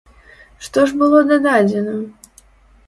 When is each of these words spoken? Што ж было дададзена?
Што 0.67 0.87
ж 0.91 0.97
было 1.03 1.21
дададзена? 1.31 1.95